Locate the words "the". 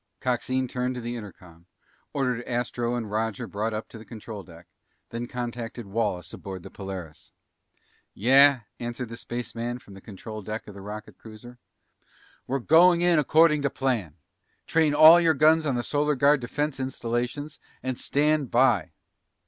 1.01-1.15, 3.99-4.03, 6.63-6.71, 9.09-9.15, 9.93-10.01, 10.73-10.81, 15.75-15.83